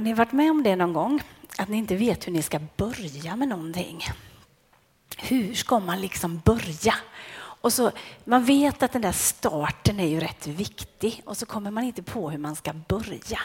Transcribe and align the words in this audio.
Har 0.00 0.04
ni 0.04 0.14
varit 0.14 0.32
med 0.32 0.50
om 0.50 0.62
det 0.62 0.76
någon 0.76 0.92
gång? 0.92 1.22
Att 1.58 1.68
ni 1.68 1.76
inte 1.76 1.96
vet 1.96 2.26
hur 2.26 2.32
ni 2.32 2.42
ska 2.42 2.60
börja 2.76 3.36
med 3.36 3.48
någonting. 3.48 4.04
Hur 5.16 5.54
ska 5.54 5.78
man 5.78 6.00
liksom 6.00 6.42
börja? 6.44 6.94
Och 7.36 7.72
så, 7.72 7.90
man 8.24 8.44
vet 8.44 8.82
att 8.82 8.92
den 8.92 9.02
där 9.02 9.12
starten 9.12 10.00
är 10.00 10.06
ju 10.06 10.20
rätt 10.20 10.46
viktig 10.46 11.22
och 11.24 11.36
så 11.36 11.46
kommer 11.46 11.70
man 11.70 11.84
inte 11.84 12.02
på 12.02 12.30
hur 12.30 12.38
man 12.38 12.56
ska 12.56 12.72
börja. 12.72 13.40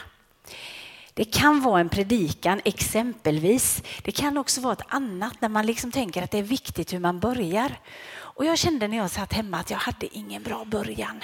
Det 1.14 1.24
kan 1.24 1.60
vara 1.60 1.80
en 1.80 1.88
predikan 1.88 2.60
exempelvis. 2.64 3.82
Det 4.02 4.12
kan 4.12 4.38
också 4.38 4.60
vara 4.60 4.72
ett 4.72 4.86
annat 4.88 5.40
när 5.40 5.48
man 5.48 5.66
liksom 5.66 5.92
tänker 5.92 6.22
att 6.22 6.30
det 6.30 6.38
är 6.38 6.42
viktigt 6.42 6.92
hur 6.92 6.98
man 6.98 7.20
börjar. 7.20 7.80
Och 8.14 8.44
jag 8.44 8.58
kände 8.58 8.88
när 8.88 8.96
jag 8.96 9.10
satt 9.10 9.32
hemma 9.32 9.58
att 9.58 9.70
jag 9.70 9.78
hade 9.78 10.16
ingen 10.16 10.42
bra 10.42 10.64
början. 10.64 11.20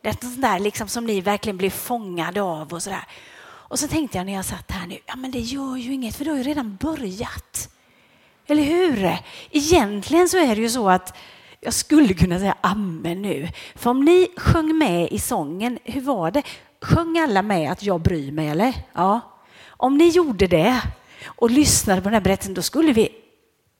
Det 0.00 0.08
är 0.08 0.16
sånt 0.20 0.42
där 0.42 0.58
liksom 0.58 0.88
som 0.88 1.06
ni 1.06 1.20
verkligen 1.20 1.56
blir 1.56 1.70
fångade 1.70 2.42
av 2.42 2.72
och 2.72 2.82
sådär. 2.82 3.04
Och 3.72 3.78
så 3.78 3.88
tänkte 3.88 4.18
jag 4.18 4.26
när 4.26 4.32
jag 4.32 4.44
satt 4.44 4.70
här 4.70 4.86
nu, 4.86 4.98
ja 5.06 5.16
men 5.16 5.30
det 5.30 5.38
gör 5.38 5.76
ju 5.76 5.92
inget 5.92 6.16
för 6.16 6.24
det 6.24 6.30
har 6.30 6.38
ju 6.38 6.42
redan 6.42 6.76
börjat. 6.76 7.68
Eller 8.46 8.62
hur? 8.62 9.18
Egentligen 9.50 10.28
så 10.28 10.38
är 10.38 10.56
det 10.56 10.62
ju 10.62 10.68
så 10.68 10.88
att 10.88 11.16
jag 11.60 11.74
skulle 11.74 12.14
kunna 12.14 12.38
säga 12.38 12.56
amen 12.60 13.22
nu. 13.22 13.48
För 13.74 13.90
om 13.90 14.04
ni 14.04 14.28
sjöng 14.36 14.78
med 14.78 15.12
i 15.12 15.18
sången, 15.18 15.78
hur 15.84 16.00
var 16.00 16.30
det? 16.30 16.42
Sjöng 16.80 17.18
alla 17.18 17.42
med 17.42 17.72
att 17.72 17.82
jag 17.82 18.00
bryr 18.00 18.32
mig 18.32 18.48
eller? 18.48 18.74
Ja. 18.92 19.20
Om 19.66 19.98
ni 19.98 20.08
gjorde 20.08 20.46
det 20.46 20.80
och 21.24 21.50
lyssnade 21.50 22.00
på 22.00 22.04
den 22.04 22.14
här 22.14 22.20
berättelsen 22.20 22.54
då 22.54 22.62
skulle 22.62 22.92
vi, 22.92 23.08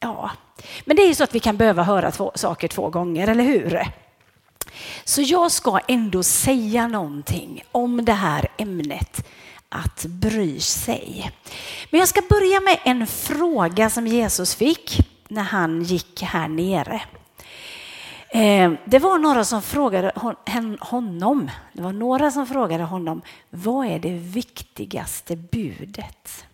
ja. 0.01 0.31
Men 0.85 0.97
det 0.97 1.03
är 1.03 1.09
ju 1.09 1.15
så 1.15 1.25
att 1.25 1.35
vi 1.35 1.41
kan 1.41 1.57
behöva 1.57 1.83
höra 1.83 2.11
två, 2.11 2.33
saker 2.35 2.69
två 2.69 2.91
gånger, 2.91 3.29
eller 3.29 3.45
hur? 3.45 3.87
Så 5.05 5.23
jag 5.23 5.53
ska 5.53 5.81
ändå 5.89 6.23
säga 6.23 6.89
någonting 6.89 7.65
om 7.73 8.05
det 8.05 8.13
här 8.13 8.49
ämnet 8.59 9.27
att 9.73 10.05
bry 10.05 10.61
sig. 10.61 11.31
Men 11.91 12.01
jag 12.01 12.09
ska 12.09 12.23
börja 12.28 12.61
med 12.61 12.78
en 12.84 13.06
fråga 13.06 13.91
som 13.91 14.06
Jesus 14.06 14.55
fick 14.55 14.98
när 15.28 15.42
han 15.42 15.83
gick 15.83 16.23
här 16.23 16.48
nere. 16.48 17.03
Eh, 18.28 18.73
det 18.84 18.98
var 18.98 19.19
några 19.19 19.45
som 19.45 19.62
frågade 19.62 20.12
honom, 20.81 21.50
det 21.73 21.83
var 21.83 21.93
några 21.93 22.31
som 22.31 22.47
frågade 22.47 22.84
honom, 22.84 23.23
vad 23.50 23.87
är 23.87 23.98
det 23.98 24.12
viktigaste 24.12 25.37
budet? 25.37 26.47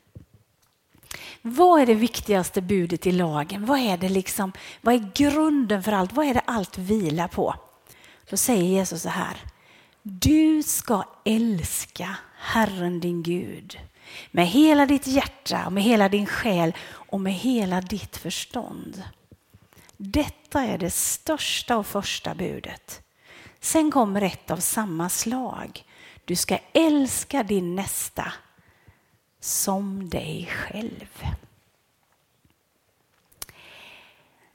Vad 1.42 1.80
är 1.80 1.86
det 1.86 1.94
viktigaste 1.94 2.60
budet 2.60 3.06
i 3.06 3.12
lagen? 3.12 3.66
Vad 3.66 3.78
är 3.78 3.96
det 3.96 4.08
liksom, 4.08 4.52
vad 4.80 4.94
är 4.94 5.10
grunden 5.14 5.82
för 5.82 5.92
allt? 5.92 6.12
Vad 6.12 6.26
är 6.26 6.34
det 6.34 6.42
allt 6.44 6.78
vilar 6.78 7.28
på? 7.28 7.54
Då 8.30 8.36
säger 8.36 8.64
Jesus 8.64 9.02
så 9.02 9.08
här, 9.08 9.36
du 10.02 10.62
ska 10.62 11.04
älska 11.24 12.16
Herren 12.38 13.00
din 13.00 13.22
Gud 13.22 13.78
med 14.30 14.46
hela 14.46 14.86
ditt 14.86 15.06
hjärta 15.06 15.66
och 15.66 15.72
med 15.72 15.82
hela 15.82 16.08
din 16.08 16.26
själ 16.26 16.74
och 16.88 17.20
med 17.20 17.34
hela 17.34 17.80
ditt 17.80 18.16
förstånd. 18.16 19.02
Detta 19.96 20.62
är 20.62 20.78
det 20.78 20.90
största 20.90 21.76
och 21.76 21.86
första 21.86 22.34
budet. 22.34 23.02
Sen 23.60 23.90
kommer 23.90 24.22
ett 24.22 24.50
av 24.50 24.56
samma 24.56 25.08
slag. 25.08 25.84
Du 26.24 26.36
ska 26.36 26.58
älska 26.72 27.42
din 27.42 27.76
nästa 27.76 28.32
som 29.40 30.08
dig 30.08 30.46
själv. 30.52 31.24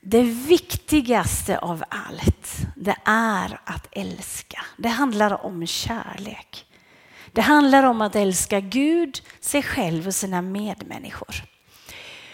Det 0.02 0.24
viktigaste 0.24 1.58
av 1.60 1.84
allt, 1.90 2.58
det 2.76 2.96
är 3.06 3.60
att 3.64 3.88
älska. 3.92 4.66
Det 4.78 4.90
handlar 4.90 5.46
om 5.46 5.68
kärlek. 5.68 6.66
Det 7.34 7.42
handlar 7.42 7.84
om 7.84 8.02
att 8.02 8.16
älska 8.16 8.60
Gud, 8.60 9.22
sig 9.40 9.64
själv 9.64 10.08
och 10.08 10.16
sina 10.16 10.42
medmänniskor. 10.42 11.44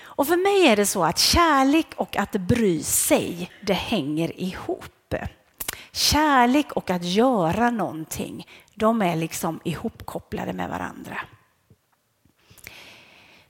Och 0.02 0.28
för 0.28 0.38
mig 0.38 0.68
är 0.68 0.76
det 0.76 0.86
så 0.86 1.04
att 1.04 1.20
kärlek 1.20 1.88
och 1.96 2.18
att 2.18 2.32
bry 2.32 2.84
sig, 2.84 3.52
det 3.62 3.74
hänger 3.74 4.40
ihop. 4.40 4.86
Kärlek 5.92 6.72
och 6.72 6.90
att 6.90 7.04
göra 7.04 7.70
någonting, 7.70 8.48
de 8.76 9.02
är 9.02 9.16
liksom 9.16 9.60
ihopkopplade 9.64 10.54
med 10.54 10.70
varandra. 10.70 11.22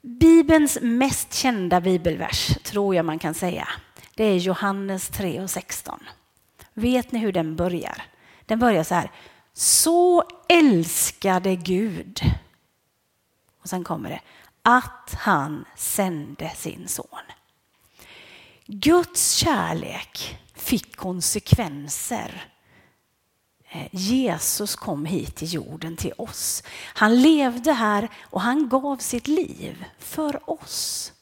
Bibelns 0.02 0.78
mest 0.82 1.34
kända 1.34 1.82
bibelvers, 1.82 2.48
tror 2.64 2.96
jag 2.96 3.06
man 3.06 3.20
kan 3.20 3.34
säga, 3.34 3.68
det 4.16 4.24
är 4.24 4.38
Johannes 4.38 5.10
3 5.10 5.42
och 5.42 5.50
16. 5.50 6.00
Vet 6.74 7.12
ni 7.12 7.20
hur 7.20 7.32
den 7.32 7.56
börjar? 7.56 8.04
Den 8.46 8.60
börjar 8.60 8.84
så 8.84 8.96
här. 8.96 9.12
Så 9.60 10.24
älskade 10.48 11.56
Gud. 11.56 12.22
Och 13.62 13.70
sen 13.70 13.84
kommer 13.84 14.10
det 14.10 14.22
att 14.62 15.14
han 15.20 15.66
sände 15.76 16.52
sin 16.56 16.88
son. 16.88 17.26
Guds 18.66 19.34
kärlek 19.34 20.40
fick 20.54 20.96
konsekvenser. 20.96 22.54
Eh, 23.70 23.88
Jesus 23.92 24.76
kom 24.76 25.06
hit 25.06 25.36
till 25.36 25.54
jorden 25.54 25.98
till 25.98 26.14
oss. 26.18 26.64
Han 26.94 27.22
levde 27.22 27.74
här 27.74 28.10
och 28.22 28.42
han 28.42 28.70
gav 28.70 28.98
sitt 28.98 29.28
liv 29.28 29.86
för 30.00 30.50
oss. 30.50 31.14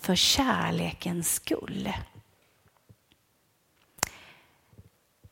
För 0.00 0.14
kärlekens 0.14 1.34
skull. 1.34 1.92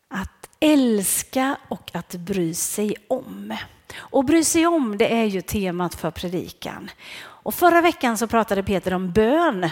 Att 0.08 0.36
älska 0.72 1.56
och 1.68 1.90
att 1.94 2.14
bry 2.14 2.54
sig 2.54 2.94
om. 3.08 3.56
Och 3.96 4.24
bry 4.24 4.44
sig 4.44 4.66
om, 4.66 4.98
det 4.98 5.14
är 5.14 5.24
ju 5.24 5.40
temat 5.40 5.94
för 5.94 6.10
predikan. 6.10 6.90
Och 7.18 7.54
förra 7.54 7.80
veckan 7.80 8.18
så 8.18 8.26
pratade 8.26 8.62
Peter 8.62 8.94
om 8.94 9.12
bön. 9.12 9.70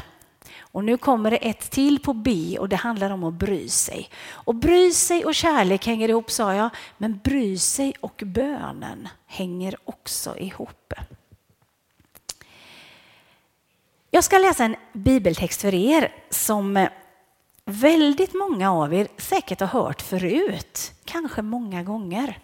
Och 0.61 0.85
nu 0.85 0.97
kommer 0.97 1.31
det 1.31 1.37
ett 1.37 1.71
till 1.71 1.99
på 1.99 2.13
B 2.13 2.57
och 2.61 2.69
det 2.69 2.77
handlar 2.77 3.11
om 3.11 3.25
att 3.25 3.35
bry 3.35 3.69
sig. 3.69 4.11
Och 4.31 4.55
bry 4.55 4.93
sig 4.93 5.25
och 5.25 5.35
kärlek 5.35 5.87
hänger 5.87 6.09
ihop 6.09 6.31
sa 6.31 6.55
jag, 6.55 6.71
men 6.99 7.21
bry 7.25 7.59
sig 7.59 7.95
och 8.01 8.23
bönen 8.27 9.09
hänger 9.27 9.77
också 9.85 10.39
ihop. 10.39 10.93
Jag 14.11 14.25
ska 14.25 14.39
läsa 14.39 14.65
en 14.65 14.77
bibeltext 14.93 15.61
för 15.61 15.75
er 15.75 16.13
som 16.31 16.87
väldigt 17.65 18.35
många 18.35 18.73
av 18.73 18.95
er 18.95 19.09
säkert 19.19 19.61
har 19.61 19.67
hört 19.67 20.03
förut, 20.03 20.93
kanske 21.05 21.43
många 21.43 21.83
gånger. 21.83 22.39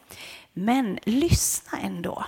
Men 0.52 0.98
lyssna 1.04 1.78
ändå. 1.78 2.24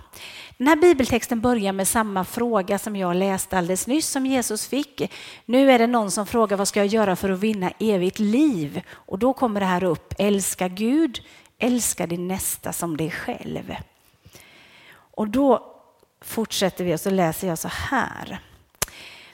Den 0.58 0.66
här 0.66 0.76
bibeltexten 0.76 1.40
börjar 1.40 1.72
med 1.72 1.88
samma 1.88 2.24
fråga 2.24 2.78
som 2.78 2.96
jag 2.96 3.16
läste 3.16 3.58
alldeles 3.58 3.86
nyss 3.86 4.08
som 4.08 4.26
Jesus 4.26 4.66
fick. 4.66 5.12
Nu 5.44 5.70
är 5.70 5.78
det 5.78 5.86
någon 5.86 6.10
som 6.10 6.26
frågar 6.26 6.56
vad 6.56 6.68
ska 6.68 6.80
jag 6.80 6.86
göra 6.86 7.16
för 7.16 7.30
att 7.30 7.38
vinna 7.38 7.72
evigt 7.78 8.18
liv? 8.18 8.82
Och 8.90 9.18
då 9.18 9.32
kommer 9.32 9.60
det 9.60 9.66
här 9.66 9.84
upp, 9.84 10.14
älska 10.18 10.68
Gud, 10.68 11.20
älska 11.58 12.06
din 12.06 12.28
nästa 12.28 12.72
som 12.72 12.96
dig 12.96 13.10
själv. 13.10 13.74
Och 14.94 15.28
då 15.28 15.76
fortsätter 16.20 16.84
vi 16.84 16.94
och 16.94 17.00
så 17.00 17.10
läser 17.10 17.48
jag 17.48 17.58
så 17.58 17.68
här. 17.68 18.40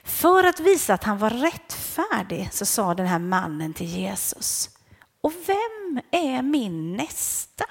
För 0.09 0.43
att 0.43 0.59
visa 0.59 0.93
att 0.93 1.03
han 1.03 1.17
var 1.17 1.29
rättfärdig 1.29 2.49
så 2.51 2.65
sa 2.65 2.93
den 2.93 3.05
här 3.05 3.19
mannen 3.19 3.73
till 3.73 3.87
Jesus. 3.87 4.69
Och 5.21 5.33
vem 5.45 6.01
är 6.11 6.41
min 6.41 6.97
nästa? 6.97 7.65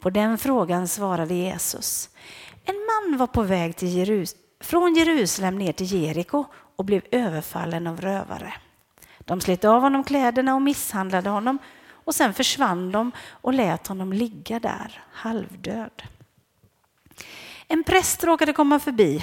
På 0.00 0.10
den 0.10 0.38
frågan 0.38 0.88
svarade 0.88 1.34
Jesus. 1.34 2.10
En 2.64 2.74
man 2.74 3.18
var 3.18 3.26
på 3.26 3.42
väg 3.42 3.76
till 3.76 3.88
Jerus 3.88 4.36
från 4.60 4.94
Jerusalem 4.94 5.58
ner 5.58 5.72
till 5.72 5.92
Jeriko 5.92 6.44
och 6.76 6.84
blev 6.84 7.02
överfallen 7.10 7.86
av 7.86 8.00
rövare. 8.00 8.54
De 9.18 9.40
slet 9.40 9.64
av 9.64 9.80
honom 9.80 10.04
kläderna 10.04 10.54
och 10.54 10.62
misshandlade 10.62 11.30
honom 11.30 11.58
och 11.90 12.14
sen 12.14 12.34
försvann 12.34 12.92
de 12.92 13.12
och 13.30 13.54
lät 13.54 13.86
honom 13.86 14.12
ligga 14.12 14.60
där 14.60 15.02
halvdöd. 15.12 16.02
En 17.68 17.84
präst 17.84 18.24
råkade 18.24 18.52
komma 18.52 18.78
förbi 18.78 19.22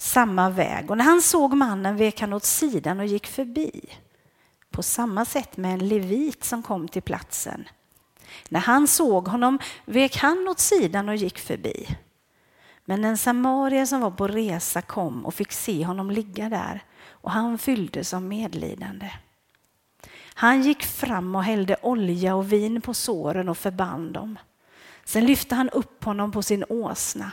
samma 0.00 0.50
väg 0.50 0.90
och 0.90 0.96
när 0.96 1.04
han 1.04 1.22
såg 1.22 1.54
mannen 1.54 1.96
vek 1.96 2.20
han 2.20 2.32
åt 2.32 2.44
sidan 2.44 3.00
och 3.00 3.06
gick 3.06 3.26
förbi. 3.26 3.84
På 4.70 4.82
samma 4.82 5.24
sätt 5.24 5.56
med 5.56 5.72
en 5.72 5.88
levit 5.88 6.44
som 6.44 6.62
kom 6.62 6.88
till 6.88 7.02
platsen. 7.02 7.68
När 8.48 8.60
han 8.60 8.86
såg 8.86 9.28
honom 9.28 9.58
vek 9.84 10.16
han 10.16 10.48
åt 10.48 10.58
sidan 10.58 11.08
och 11.08 11.16
gick 11.16 11.38
förbi. 11.38 11.96
Men 12.84 13.04
en 13.04 13.18
samarier 13.18 13.86
som 13.86 14.00
var 14.00 14.10
på 14.10 14.28
resa 14.28 14.82
kom 14.82 15.26
och 15.26 15.34
fick 15.34 15.52
se 15.52 15.84
honom 15.84 16.10
ligga 16.10 16.48
där 16.48 16.84
och 17.08 17.30
han 17.30 17.58
fylldes 17.58 18.14
av 18.14 18.22
medlidande. 18.22 19.10
Han 20.34 20.62
gick 20.62 20.82
fram 20.82 21.34
och 21.34 21.44
hällde 21.44 21.76
olja 21.82 22.34
och 22.34 22.52
vin 22.52 22.80
på 22.80 22.94
såren 22.94 23.48
och 23.48 23.58
förband 23.58 24.12
dem. 24.12 24.38
Sen 25.04 25.26
lyfte 25.26 25.54
han 25.54 25.68
upp 25.70 26.04
honom 26.04 26.32
på 26.32 26.42
sin 26.42 26.64
åsna, 26.68 27.32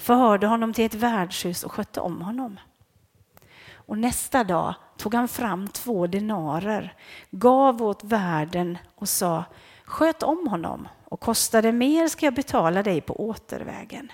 förhörde 0.00 0.46
honom 0.46 0.72
till 0.72 0.84
ett 0.84 0.94
värdshus 0.94 1.64
och 1.64 1.72
skötte 1.72 2.00
om 2.00 2.22
honom. 2.22 2.60
Och 3.72 3.98
nästa 3.98 4.44
dag 4.44 4.74
tog 4.96 5.14
han 5.14 5.28
fram 5.28 5.68
två 5.68 6.06
denarer, 6.06 6.94
gav 7.30 7.82
åt 7.82 8.04
värden 8.04 8.78
och 8.94 9.08
sa 9.08 9.44
Sköt 9.90 10.22
om 10.22 10.48
honom 10.48 10.88
och 11.04 11.20
kostar 11.20 11.62
det 11.62 11.72
mer 11.72 12.08
ska 12.08 12.26
jag 12.26 12.34
betala 12.34 12.82
dig 12.82 13.00
på 13.00 13.28
återvägen. 13.28 14.12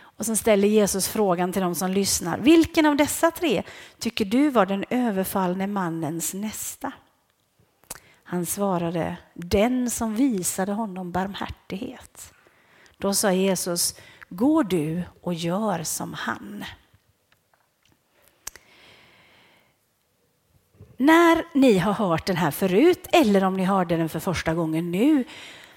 Och 0.00 0.26
sen 0.26 0.36
ställer 0.36 0.68
Jesus 0.68 1.08
frågan 1.08 1.52
till 1.52 1.62
de 1.62 1.74
som 1.74 1.90
lyssnar. 1.90 2.38
Vilken 2.38 2.86
av 2.86 2.96
dessa 2.96 3.30
tre 3.30 3.62
tycker 3.98 4.24
du 4.24 4.50
var 4.50 4.66
den 4.66 4.84
överfallne 4.90 5.66
mannens 5.66 6.34
nästa? 6.34 6.92
Han 8.24 8.46
svarade, 8.46 9.16
den 9.34 9.90
som 9.90 10.14
visade 10.14 10.72
honom 10.72 11.12
barmhärtighet. 11.12 12.32
Då 12.98 13.14
sa 13.14 13.32
Jesus, 13.32 13.94
gå 14.28 14.62
du 14.62 15.02
och 15.22 15.34
gör 15.34 15.82
som 15.82 16.12
han. 16.14 16.64
När 20.96 21.58
ni 21.58 21.78
har 21.78 21.92
hört 21.92 22.26
den 22.26 22.36
här 22.36 22.50
förut 22.50 23.06
eller 23.12 23.44
om 23.44 23.56
ni 23.56 23.64
hörde 23.64 23.96
den 23.96 24.08
för 24.08 24.20
första 24.20 24.54
gången 24.54 24.90
nu 24.90 25.24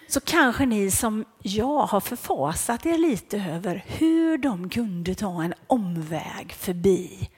så 0.08 0.20
kanske 0.20 0.66
ni 0.66 0.92
som 0.92 1.26
jag 1.42 1.86
har 1.86 2.00
förfasat 2.00 2.86
er 2.86 2.98
lite 2.98 3.38
över 3.38 3.84
hur 3.88 4.38
de 4.38 4.70
kunde 4.70 5.16
ta 5.16 5.44
en 5.44 5.54
omväg 5.68 6.54
förbi 6.54 7.30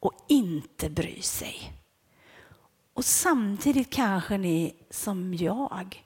och 0.00 0.12
inte 0.28 0.90
bry 0.90 1.22
sig. 1.22 1.72
Och 2.94 3.04
samtidigt 3.04 3.92
kanske 3.92 4.38
ni 4.38 4.74
som 4.90 5.34
jag 5.34 6.02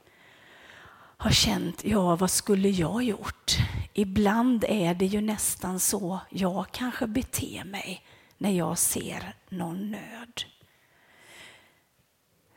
har 1.17 1.31
känt, 1.31 1.85
ja 1.85 2.17
vad 2.17 2.31
skulle 2.31 2.69
jag 2.69 3.03
gjort? 3.03 3.57
Ibland 3.93 4.65
är 4.69 4.95
det 4.95 5.07
ju 5.07 5.21
nästan 5.21 5.81
så 5.81 6.21
jag 6.31 6.67
kanske 6.73 7.07
beter 7.07 7.65
mig 7.65 8.05
när 8.39 8.51
jag 8.51 8.79
ser 8.79 9.35
någon 9.49 9.91
nöd. 9.91 10.43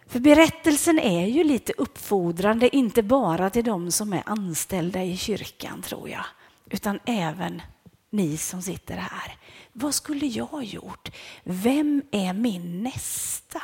För 0.08 0.20
berättelsen 0.20 1.00
är 1.00 1.28
ju 1.28 1.44
lite 1.44 1.74
uppfordrande, 1.78 2.76
inte 2.76 3.04
bara 3.04 3.50
till 3.50 3.64
de 3.64 3.92
som 3.92 4.14
är 4.14 4.24
anställda 4.26 5.04
i 5.04 5.18
kyrkan 5.18 5.82
tror 5.82 6.10
jag, 6.10 6.26
utan 6.70 7.00
även 7.06 7.62
ni 8.10 8.38
som 8.38 8.62
sitter 8.62 8.96
här. 8.96 9.38
Vad 9.74 9.96
skulle 9.96 10.26
jag 10.26 10.46
ha 10.46 10.64
gjort? 10.64 11.12
Vem 11.44 12.02
är 12.12 12.34
min 12.34 12.84
nästa? 12.84 13.62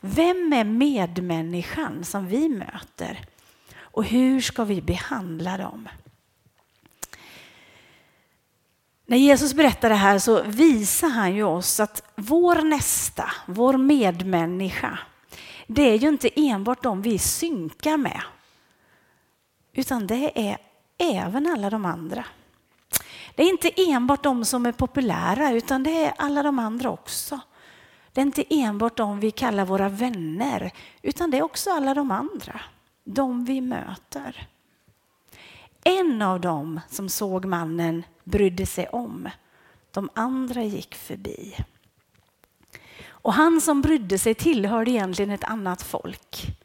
Vem 0.00 0.52
är 0.52 0.64
medmänniskan 0.64 2.04
som 2.04 2.26
vi 2.26 2.48
möter? 2.48 3.26
Och 3.76 4.04
hur 4.04 4.40
ska 4.40 4.64
vi 4.64 4.82
behandla 4.82 5.56
dem? 5.56 5.88
När 9.06 9.16
Jesus 9.16 9.54
berättar 9.54 9.88
det 9.88 9.94
här 9.94 10.18
så 10.18 10.42
visar 10.42 11.08
han 11.08 11.34
ju 11.34 11.44
oss 11.44 11.80
att 11.80 12.02
vår 12.14 12.62
nästa, 12.62 13.30
vår 13.46 13.76
medmänniska, 13.76 14.98
det 15.66 15.82
är 15.82 15.94
ju 15.98 16.08
inte 16.08 16.30
enbart 16.36 16.82
de 16.82 17.02
vi 17.02 17.18
synkar 17.18 17.96
med, 17.96 18.22
utan 19.72 20.06
det 20.06 20.48
är 20.48 20.58
även 20.98 21.46
alla 21.46 21.70
de 21.70 21.84
andra. 21.84 22.24
Det 23.34 23.42
är 23.42 23.48
inte 23.48 23.70
enbart 23.76 24.22
de 24.22 24.44
som 24.44 24.66
är 24.66 24.72
populära, 24.72 25.50
utan 25.50 25.82
det 25.82 26.04
är 26.04 26.14
alla 26.18 26.42
de 26.42 26.58
andra 26.58 26.90
också. 26.90 27.40
Det 28.12 28.20
är 28.20 28.22
inte 28.22 28.44
enbart 28.48 28.96
de 28.96 29.20
vi 29.20 29.30
kallar 29.30 29.64
våra 29.64 29.88
vänner, 29.88 30.72
utan 31.02 31.30
det 31.30 31.38
är 31.38 31.42
också 31.42 31.70
alla 31.70 31.94
de 31.94 32.10
andra. 32.10 32.60
De 33.04 33.44
vi 33.44 33.60
möter. 33.60 34.48
En 35.84 36.22
av 36.22 36.40
dem 36.40 36.80
som 36.88 37.08
såg 37.08 37.44
mannen 37.44 38.02
brydde 38.24 38.66
sig 38.66 38.88
om. 38.88 39.28
De 39.90 40.08
andra 40.14 40.62
gick 40.62 40.94
förbi. 40.94 41.56
Och 43.06 43.32
han 43.32 43.60
som 43.60 43.82
brydde 43.82 44.18
sig 44.18 44.34
tillhörde 44.34 44.90
egentligen 44.90 45.30
ett 45.30 45.44
annat 45.44 45.82
folk 45.82 46.56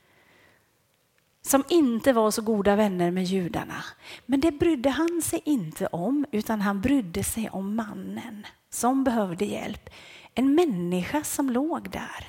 som 1.41 1.63
inte 1.69 2.13
var 2.13 2.31
så 2.31 2.41
goda 2.41 2.75
vänner 2.75 3.11
med 3.11 3.23
judarna. 3.23 3.83
Men 4.25 4.39
det 4.39 4.51
brydde 4.51 4.89
han 4.89 5.21
sig 5.21 5.41
inte 5.45 5.87
om, 5.87 6.25
utan 6.31 6.61
han 6.61 6.81
brydde 6.81 7.23
sig 7.23 7.49
om 7.49 7.75
mannen 7.75 8.45
som 8.69 9.03
behövde 9.03 9.45
hjälp. 9.45 9.89
En 10.35 10.55
människa 10.55 11.23
som 11.23 11.49
låg 11.49 11.89
där. 11.89 12.27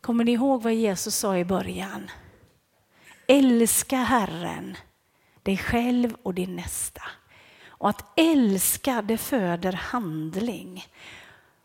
Kommer 0.00 0.24
ni 0.24 0.32
ihåg 0.32 0.62
vad 0.62 0.74
Jesus 0.74 1.16
sa 1.16 1.36
i 1.36 1.44
början? 1.44 2.10
Älska 3.26 3.96
Herren, 3.96 4.76
dig 5.42 5.56
själv 5.58 6.16
och 6.22 6.34
din 6.34 6.56
nästa. 6.56 7.02
Och 7.68 7.88
att 7.88 8.12
älska 8.16 9.02
det 9.02 9.18
föder 9.18 9.72
handling. 9.72 10.84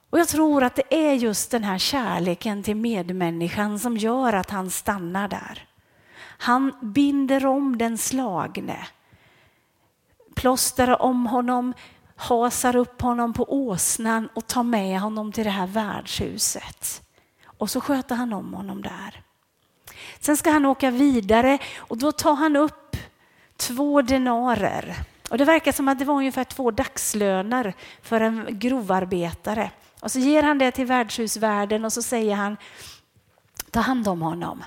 Och 0.10 0.20
jag 0.20 0.28
tror 0.28 0.64
att 0.64 0.76
det 0.76 1.08
är 1.08 1.14
just 1.14 1.52
den 1.52 1.64
här 1.64 1.78
kärleken 1.78 2.64
till 2.64 2.76
medmänniskan 2.76 3.80
som 3.80 3.98
gör 3.98 4.34
att 4.34 4.50
han 4.50 4.72
stannar 4.72 5.28
där. 5.28 5.68
Han 6.38 6.74
binder 6.82 7.46
om 7.46 7.78
den 7.78 7.98
slagne, 7.98 8.88
plåstrar 10.36 11.02
om 11.02 11.28
honom, 11.28 11.74
hasar 12.16 12.76
upp 12.76 13.02
honom 13.02 13.34
på 13.34 13.54
åsnan 13.54 14.30
och 14.34 14.48
tar 14.48 14.64
med 14.64 15.00
honom 15.00 15.32
till 15.32 15.44
det 15.44 15.50
här 15.50 15.68
värdshuset. 15.68 17.02
Och 17.58 17.70
så 17.70 17.82
sköter 17.82 18.16
han 18.16 18.34
om 18.34 18.54
honom 18.54 18.82
där. 18.82 19.22
Sen 20.20 20.38
ska 20.38 20.52
han 20.52 20.66
åka 20.66 20.92
vidare 20.92 21.58
och 21.78 21.98
då 21.98 22.12
tar 22.12 22.36
han 22.36 22.56
upp 22.56 22.85
två 23.58 24.02
denarer. 24.02 24.96
Och 25.30 25.38
det 25.38 25.46
verkar 25.46 25.72
som 25.72 25.88
att 25.88 26.00
det 26.00 26.06
var 26.06 26.16
ungefär 26.16 26.44
två 26.44 26.72
dagslöner 26.72 27.74
för 28.02 28.22
en 28.22 28.46
grovarbetare. 28.50 29.72
Och 30.02 30.12
så 30.12 30.20
ger 30.20 30.44
han 30.44 30.58
det 30.58 30.72
till 30.72 30.86
värdshusvärden 30.86 31.86
och 31.86 31.94
så 31.94 32.02
säger 32.02 32.36
han, 32.36 32.58
ta 33.72 33.80
hand 33.80 34.08
om 34.08 34.22
honom. 34.22 34.64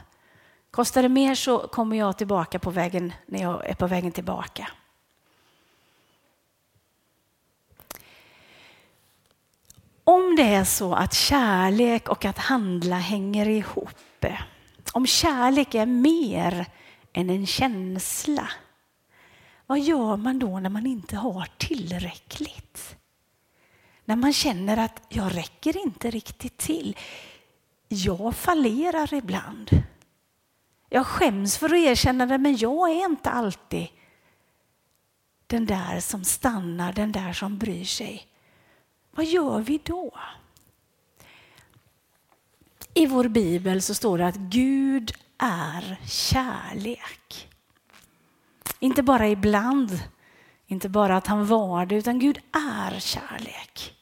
Kostar 0.70 1.02
det 1.02 1.08
mer 1.08 1.34
så 1.34 1.58
kommer 1.58 1.96
jag 1.96 2.18
tillbaka 2.18 2.58
på 2.58 2.70
vägen 2.70 3.12
när 3.26 3.42
jag 3.42 3.66
är 3.66 3.74
på 3.74 3.86
vägen 3.86 4.12
tillbaka. 4.12 4.68
Om 10.04 10.36
det 10.36 10.54
är 10.54 10.64
så 10.64 10.94
att 10.94 11.14
kärlek 11.14 12.08
och 12.08 12.24
att 12.24 12.38
handla 12.38 12.96
hänger 12.96 13.48
ihop, 13.48 14.24
om 14.92 15.06
kärlek 15.06 15.74
är 15.74 15.86
mer 15.86 16.66
än 17.12 17.30
en 17.30 17.46
känsla, 17.46 18.48
vad 19.68 19.80
gör 19.80 20.16
man 20.16 20.38
då 20.38 20.60
när 20.60 20.70
man 20.70 20.86
inte 20.86 21.16
har 21.16 21.48
tillräckligt? 21.58 22.96
När 24.04 24.16
man 24.16 24.32
känner 24.32 24.76
att 24.76 25.02
jag 25.08 25.36
räcker 25.36 25.76
inte 25.76 26.10
riktigt 26.10 26.56
till. 26.56 26.96
Jag 27.88 28.36
fallerar 28.36 29.14
ibland. 29.14 29.70
Jag 30.88 31.06
skäms 31.06 31.58
för 31.58 31.66
att 31.66 31.72
erkänna 31.72 32.26
det, 32.26 32.38
men 32.38 32.56
jag 32.56 32.90
är 32.90 33.04
inte 33.04 33.30
alltid 33.30 33.88
den 35.46 35.66
där 35.66 36.00
som 36.00 36.24
stannar, 36.24 36.92
den 36.92 37.12
där 37.12 37.32
som 37.32 37.58
bryr 37.58 37.84
sig. 37.84 38.26
Vad 39.10 39.26
gör 39.26 39.60
vi 39.60 39.80
då? 39.84 40.18
I 42.94 43.06
vår 43.06 43.28
bibel 43.28 43.82
så 43.82 43.94
står 43.94 44.18
det 44.18 44.26
att 44.26 44.36
Gud 44.36 45.12
är 45.38 46.00
kärlek. 46.06 47.47
Inte 48.78 49.02
bara 49.02 49.28
ibland, 49.28 50.00
inte 50.66 50.88
bara 50.88 51.16
att 51.16 51.26
han 51.26 51.46
var 51.46 51.86
det, 51.86 51.94
utan 51.94 52.18
Gud 52.18 52.38
är 52.52 53.00
kärlek. 53.00 53.94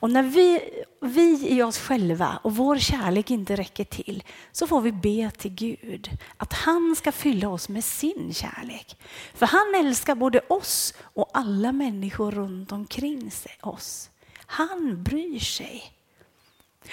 Och 0.00 0.10
när 0.10 0.22
vi, 0.22 0.60
vi 1.00 1.48
i 1.48 1.62
oss 1.62 1.78
själva 1.78 2.40
och 2.42 2.56
vår 2.56 2.78
kärlek 2.78 3.30
inte 3.30 3.56
räcker 3.56 3.84
till 3.84 4.24
så 4.52 4.66
får 4.66 4.80
vi 4.80 4.92
be 4.92 5.30
till 5.30 5.54
Gud 5.54 6.10
att 6.36 6.52
han 6.52 6.96
ska 6.96 7.12
fylla 7.12 7.48
oss 7.48 7.68
med 7.68 7.84
sin 7.84 8.34
kärlek. 8.34 8.96
För 9.34 9.46
han 9.46 9.86
älskar 9.86 10.14
både 10.14 10.40
oss 10.48 10.94
och 11.02 11.30
alla 11.32 11.72
människor 11.72 12.30
runt 12.30 12.72
omkring 12.72 13.30
oss. 13.60 14.10
Han 14.46 15.02
bryr 15.02 15.38
sig. 15.38 15.92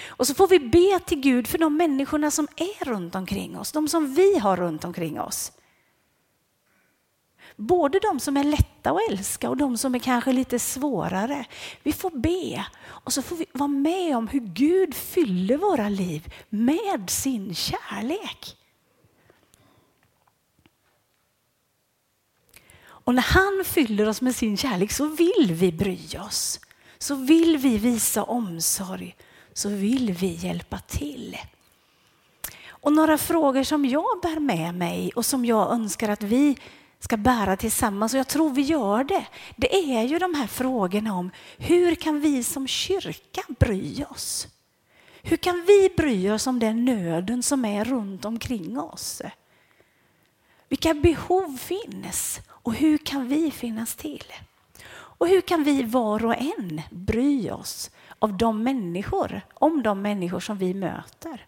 Och 0.06 0.26
så 0.26 0.34
får 0.34 0.48
vi 0.48 0.58
be 0.58 1.00
till 1.06 1.20
Gud 1.20 1.46
för 1.46 1.58
de 1.58 1.76
människorna 1.76 2.30
som 2.30 2.48
är 2.56 2.84
runt 2.84 3.14
omkring 3.14 3.58
oss, 3.58 3.72
de 3.72 3.88
som 3.88 4.14
vi 4.14 4.38
har 4.38 4.56
runt 4.56 4.84
omkring 4.84 5.20
oss. 5.20 5.52
Både 7.60 7.98
de 7.98 8.20
som 8.20 8.36
är 8.36 8.44
lätta 8.44 8.90
att 8.90 9.10
älska 9.10 9.50
och 9.50 9.56
de 9.56 9.78
som 9.78 9.94
är 9.94 9.98
kanske 9.98 10.32
lite 10.32 10.58
svårare. 10.58 11.44
Vi 11.82 11.92
får 11.92 12.10
be 12.10 12.66
och 12.86 13.12
så 13.12 13.22
får 13.22 13.36
vi 13.36 13.46
vara 13.52 13.68
med 13.68 14.16
om 14.16 14.28
hur 14.28 14.40
Gud 14.40 14.94
fyller 14.94 15.56
våra 15.56 15.88
liv 15.88 16.34
med 16.48 17.10
sin 17.10 17.54
kärlek. 17.54 18.56
Och 22.80 23.14
när 23.14 23.22
han 23.22 23.64
fyller 23.64 24.08
oss 24.08 24.20
med 24.20 24.36
sin 24.36 24.56
kärlek 24.56 24.92
så 24.92 25.06
vill 25.06 25.52
vi 25.52 25.72
bry 25.72 26.18
oss. 26.18 26.60
Så 26.98 27.14
vill 27.14 27.58
vi 27.58 27.78
visa 27.78 28.22
omsorg. 28.22 29.16
Så 29.52 29.68
vill 29.68 30.12
vi 30.12 30.26
hjälpa 30.26 30.78
till. 30.78 31.36
Och 32.68 32.92
några 32.92 33.18
frågor 33.18 33.62
som 33.62 33.84
jag 33.84 34.20
bär 34.22 34.40
med 34.40 34.74
mig 34.74 35.12
och 35.16 35.26
som 35.26 35.44
jag 35.44 35.72
önskar 35.72 36.08
att 36.08 36.22
vi 36.22 36.56
ska 36.98 37.16
bära 37.16 37.56
tillsammans, 37.56 38.14
och 38.14 38.20
jag 38.20 38.28
tror 38.28 38.50
vi 38.50 38.62
gör 38.62 39.04
det, 39.04 39.26
det 39.56 39.74
är 39.74 40.02
ju 40.02 40.18
de 40.18 40.34
här 40.34 40.46
frågorna 40.46 41.14
om 41.14 41.30
hur 41.58 41.94
kan 41.94 42.20
vi 42.20 42.44
som 42.44 42.66
kyrka 42.66 43.42
bry 43.58 44.04
oss? 44.10 44.48
Hur 45.22 45.36
kan 45.36 45.64
vi 45.66 45.90
bry 45.96 46.30
oss 46.30 46.46
om 46.46 46.58
den 46.58 46.84
nöden 46.84 47.42
som 47.42 47.64
är 47.64 47.84
runt 47.84 48.24
omkring 48.24 48.78
oss? 48.78 49.22
Vilka 50.68 50.94
behov 50.94 51.56
finns 51.56 52.40
och 52.48 52.74
hur 52.74 52.98
kan 52.98 53.28
vi 53.28 53.50
finnas 53.50 53.94
till? 53.96 54.32
Och 54.90 55.28
hur 55.28 55.40
kan 55.40 55.64
vi 55.64 55.82
var 55.82 56.24
och 56.24 56.36
en 56.36 56.82
bry 56.90 57.50
oss 57.50 57.90
av 58.18 58.36
de 58.36 58.62
människor, 58.62 59.40
om 59.54 59.82
de 59.82 60.02
människor 60.02 60.40
som 60.40 60.58
vi 60.58 60.74
möter? 60.74 61.46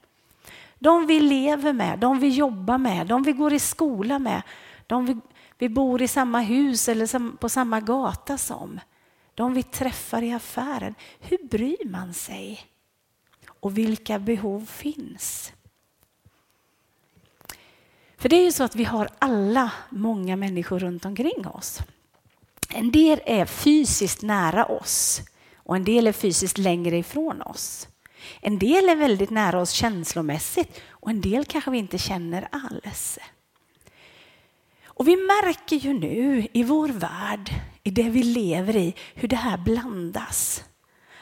De 0.79 1.07
vi 1.07 1.21
lever 1.21 1.73
med, 1.73 1.99
de 1.99 2.19
vi 2.19 2.29
jobbar 2.29 2.79
med, 2.79 3.07
de 3.07 3.23
vi 3.23 3.33
går 3.33 3.53
i 3.53 3.59
skola 3.59 4.19
med, 4.19 4.43
de 4.91 5.07
vi, 5.07 5.17
vi 5.59 5.69
bor 5.69 6.03
i 6.03 6.09
samma 6.09 6.41
hus 6.41 6.89
eller 6.89 7.37
på 7.37 7.49
samma 7.49 7.81
gata 7.81 8.39
som. 8.39 8.81
De 9.35 9.55
vi 9.55 9.63
träffar 9.63 10.23
i 10.23 10.33
affären. 10.33 10.95
Hur 11.21 11.49
bryr 11.49 11.89
man 11.89 12.15
sig? 12.15 12.61
Och 13.61 13.79
vilka 13.79 14.19
behov 14.19 14.67
finns? 14.67 15.53
För 18.17 18.29
det 18.29 18.37
är 18.37 18.45
ju 18.45 18.53
så 18.53 18.65
att 18.65 18.77
vi 18.77 18.85
har 18.85 19.09
alla 19.19 19.73
många 19.91 20.37
människor 20.37 20.79
runt 20.79 21.05
omkring 21.05 21.47
oss. 21.47 21.79
En 22.75 22.91
del 22.91 23.21
är 23.27 23.47
fysiskt 23.47 24.23
nära 24.23 24.65
oss 24.65 25.21
och 25.55 25.77
en 25.77 25.85
del 25.85 26.07
är 26.07 26.13
fysiskt 26.13 26.59
längre 26.59 26.99
ifrån 26.99 27.43
oss. 27.43 27.89
En 28.41 28.59
del 28.59 28.89
är 28.89 28.97
väldigt 28.97 29.31
nära 29.31 29.61
oss 29.61 29.71
känslomässigt 29.71 30.81
och 30.89 31.11
en 31.11 31.21
del 31.21 31.45
kanske 31.45 31.71
vi 31.71 31.79
inte 31.79 31.99
känner 31.99 32.49
alls. 32.53 33.19
Och 35.01 35.09
vi 35.09 35.17
märker 35.17 35.77
ju 35.77 35.93
nu 35.93 36.47
i 36.53 36.63
vår 36.63 36.89
värld, 36.89 37.51
i 37.83 37.91
det 37.91 38.09
vi 38.11 38.23
lever 38.23 38.77
i, 38.77 38.95
hur 39.15 39.29
det 39.29 39.37
här 39.37 39.59
blandas. 39.59 40.65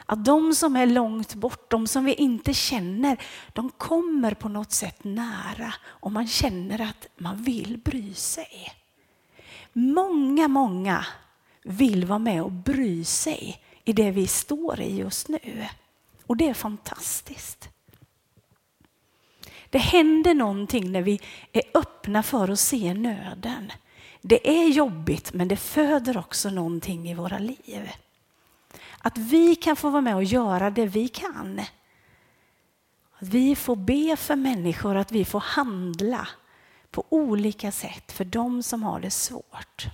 Att 0.05 0.25
de 0.25 0.55
som 0.55 0.75
är 0.75 0.85
långt 0.85 1.35
bort, 1.35 1.69
de 1.69 1.87
som 1.87 2.05
vi 2.05 2.13
inte 2.13 2.53
känner, 2.53 3.17
de 3.53 3.69
kommer 3.69 4.33
på 4.33 4.49
något 4.49 4.71
sätt 4.71 5.03
nära 5.03 5.73
och 5.85 6.11
man 6.11 6.27
känner 6.27 6.81
att 6.81 7.07
man 7.17 7.43
vill 7.43 7.77
bry 7.77 8.13
sig. 8.13 8.71
Många, 9.73 10.47
många 10.47 11.05
vill 11.63 12.05
vara 12.05 12.19
med 12.19 12.43
och 12.43 12.51
bry 12.51 13.03
sig 13.03 13.63
i 13.85 13.93
det 13.93 14.11
vi 14.11 14.27
står 14.27 14.79
i 14.79 14.97
just 14.97 15.27
nu. 15.27 15.65
Och 16.27 16.37
det 16.37 16.49
är 16.49 16.53
fantastiskt. 16.53 17.69
Det 19.69 19.77
händer 19.77 20.33
någonting 20.33 20.91
när 20.91 21.01
vi 21.01 21.21
är 21.51 21.63
öppna 21.73 22.23
för 22.23 22.49
att 22.49 22.59
se 22.59 22.93
nöden. 22.93 23.71
Det 24.21 24.49
är 24.49 24.67
jobbigt 24.67 25.33
men 25.33 25.47
det 25.47 25.57
föder 25.57 26.17
också 26.17 26.49
någonting 26.49 27.09
i 27.09 27.13
våra 27.13 27.37
liv. 27.37 27.91
Att 28.97 29.17
vi 29.17 29.55
kan 29.55 29.75
få 29.75 29.89
vara 29.89 30.01
med 30.01 30.15
och 30.15 30.23
göra 30.23 30.69
det 30.69 30.85
vi 30.85 31.07
kan. 31.07 31.61
Att 33.19 33.27
vi 33.27 33.55
får 33.55 33.75
be 33.75 34.15
för 34.17 34.35
människor, 34.35 34.95
att 34.95 35.11
vi 35.11 35.25
får 35.25 35.39
handla 35.39 36.27
på 36.91 37.05
olika 37.09 37.71
sätt 37.71 38.11
för 38.11 38.25
de 38.25 38.63
som 38.63 38.83
har 38.83 38.99
det 38.99 39.11
svårt. 39.11 39.87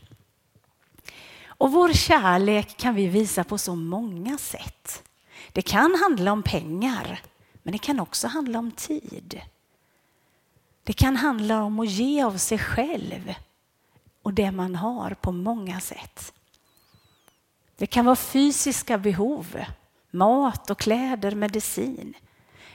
Och 1.58 1.72
vår 1.72 1.94
kärlek 1.94 2.78
kan 2.78 2.96
vi 2.96 3.08
visa 3.08 3.44
på 3.44 3.58
så 3.58 3.76
många 3.76 4.38
sätt. 4.38 5.04
Det 5.52 5.62
kan 5.62 5.96
handla 5.96 6.32
om 6.32 6.44
pengar, 6.44 7.22
men 7.64 7.72
det 7.72 7.78
kan 7.78 8.00
också 8.00 8.28
handla 8.28 8.60
om 8.60 8.72
tid. 8.72 9.42
Det 10.86 10.94
kan 10.94 11.16
handla 11.16 11.64
om 11.64 11.80
att 11.80 11.90
ge 11.90 12.24
av 12.24 12.38
sig 12.38 12.60
själv 12.60 13.34
och 14.22 14.34
det 14.34 14.52
man 14.52 14.76
har 14.76 15.12
på 15.22 15.32
många 15.32 15.80
sätt. 15.80 16.34
Det 17.78 17.88
kan 17.88 18.06
vara 18.06 18.16
fysiska 18.16 18.98
behov, 18.98 19.58
mat 20.12 20.70
och 20.70 20.80
kläder, 20.80 21.36
medicin. 21.36 22.14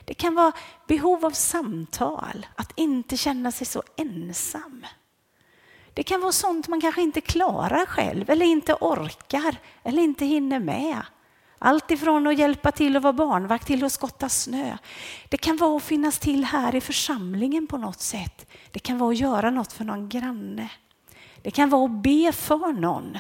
Det 0.05 0.15
kan 0.15 0.35
vara 0.35 0.53
behov 0.87 1.25
av 1.25 1.31
samtal, 1.31 2.47
att 2.57 2.73
inte 2.77 3.17
känna 3.17 3.53
sig 3.53 3.67
så 3.67 3.83
ensam. 3.97 4.87
Det 5.95 6.03
kan 6.03 6.21
vara 6.21 6.33
sånt 6.33 6.69
man 6.69 6.81
kanske 6.81 7.03
inte 7.03 7.21
klarar 7.21 7.87
själv 7.87 8.31
eller 8.31 8.47
inte 8.47 8.75
orkar 8.75 9.57
eller 9.83 10.03
inte 10.03 10.25
hinner 10.25 10.59
med. 10.59 11.03
Allt 11.63 11.91
ifrån 11.91 12.27
att 12.27 12.39
hjälpa 12.39 12.73
till 12.73 12.97
att 12.97 13.03
vara 13.03 13.13
barnvakt 13.13 13.67
till 13.67 13.85
att 13.85 13.93
skotta 13.93 14.29
snö. 14.29 14.77
Det 15.29 15.37
kan 15.37 15.57
vara 15.57 15.77
att 15.77 15.83
finnas 15.83 16.19
till 16.19 16.45
här 16.45 16.75
i 16.75 16.81
församlingen 16.81 17.67
på 17.67 17.79
något 17.79 18.01
sätt. 18.01 18.51
Det 18.71 18.79
kan 18.79 18.99
vara 18.99 19.11
att 19.11 19.19
göra 19.19 19.51
något 19.51 19.73
för 19.73 19.85
någon 19.85 20.09
granne. 20.09 20.71
Det 21.43 21.51
kan 21.51 21.71
vara 21.71 21.85
att 21.85 22.03
be 22.03 22.33
för 22.33 22.73
någon. 22.73 23.19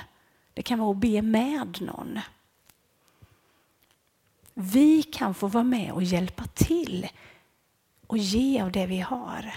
Det 0.54 0.62
kan 0.62 0.78
vara 0.78 0.90
att 0.90 0.96
be 0.96 1.22
med 1.22 1.78
någon. 1.80 2.20
Vi 4.54 5.02
kan 5.02 5.34
få 5.34 5.46
vara 5.46 5.64
med 5.64 5.92
och 5.92 6.02
hjälpa 6.02 6.44
till 6.44 7.08
och 8.06 8.18
ge 8.18 8.60
av 8.62 8.72
det 8.72 8.86
vi 8.86 9.00
har. 9.00 9.54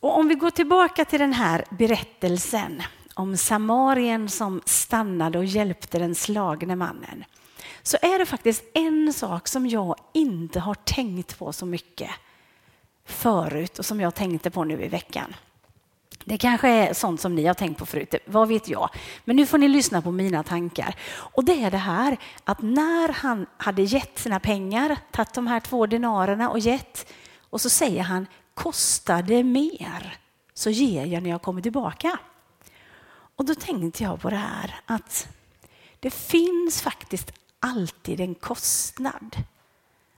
Och 0.00 0.18
om 0.18 0.28
vi 0.28 0.34
går 0.34 0.50
tillbaka 0.50 1.04
till 1.04 1.20
den 1.20 1.32
här 1.32 1.64
berättelsen 1.70 2.82
om 3.14 3.36
Samarien 3.36 4.28
som 4.28 4.62
stannade 4.64 5.38
och 5.38 5.44
hjälpte 5.44 5.98
den 5.98 6.14
slagne 6.14 6.76
mannen 6.76 7.24
så 7.82 7.96
är 8.02 8.18
det 8.18 8.26
faktiskt 8.26 8.64
en 8.74 9.12
sak 9.12 9.48
som 9.48 9.66
jag 9.66 9.96
inte 10.12 10.60
har 10.60 10.74
tänkt 10.74 11.38
på 11.38 11.52
så 11.52 11.66
mycket 11.66 12.10
förut 13.04 13.78
och 13.78 13.86
som 13.86 14.00
jag 14.00 14.14
tänkte 14.14 14.50
på 14.50 14.64
nu 14.64 14.82
i 14.84 14.88
veckan. 14.88 15.34
Det 16.24 16.38
kanske 16.38 16.68
är 16.68 16.94
sånt 16.94 17.20
som 17.20 17.34
ni 17.34 17.46
har 17.46 17.54
tänkt 17.54 17.78
på 17.78 17.86
förut, 17.86 18.14
vad 18.26 18.48
vet 18.48 18.68
jag. 18.68 18.90
Men 19.24 19.36
nu 19.36 19.46
får 19.46 19.58
ni 19.58 19.68
lyssna 19.68 20.02
på 20.02 20.12
mina 20.12 20.42
tankar. 20.42 20.94
Och 21.12 21.44
det 21.44 21.62
är 21.62 21.70
det 21.70 21.76
här 21.76 22.16
att 22.44 22.62
när 22.62 23.12
han 23.12 23.46
hade 23.56 23.82
gett 23.82 24.18
sina 24.18 24.40
pengar, 24.40 24.96
tagit 25.10 25.34
de 25.34 25.46
här 25.46 25.60
två 25.60 25.86
denarerna 25.86 26.50
och 26.50 26.58
gett, 26.58 27.12
och 27.50 27.60
så 27.60 27.70
säger 27.70 28.02
han 28.02 28.26
kostar 28.54 29.22
det 29.22 29.42
mer 29.42 30.18
så 30.54 30.70
ger 30.70 31.06
jag 31.06 31.22
när 31.22 31.30
jag 31.30 31.42
kommer 31.42 31.62
tillbaka. 31.62 32.18
Och 33.36 33.44
då 33.44 33.54
tänkte 33.54 34.02
jag 34.02 34.20
på 34.20 34.30
det 34.30 34.36
här 34.36 34.80
att 34.86 35.28
det 36.00 36.10
finns 36.10 36.82
faktiskt 36.82 37.32
alltid 37.60 38.20
en 38.20 38.34
kostnad. 38.34 39.36